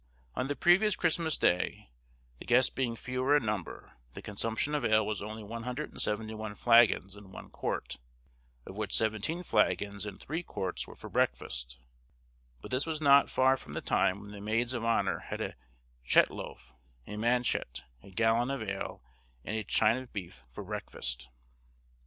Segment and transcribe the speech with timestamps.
[0.33, 1.91] On the previous Christmas Day,
[2.39, 7.31] the guests being fewer in number, the consumption of ale was only 171 flaggons and
[7.31, 7.99] one quart,
[8.65, 11.77] of which seventeen flaggons and three quarts were for breakfast;
[12.61, 15.53] but this was not far from the time when the maids of honour had a
[16.03, 16.73] chet loaf,
[17.05, 19.03] a manchet, a gallon of ale,
[19.45, 21.29] and a chine of beef for breakfast.